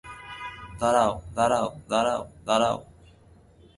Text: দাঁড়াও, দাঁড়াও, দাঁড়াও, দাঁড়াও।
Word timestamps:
দাঁড়াও, 0.79 1.11
দাঁড়াও, 1.35 1.67
দাঁড়াও, 1.89 2.21
দাঁড়াও। 2.45 2.77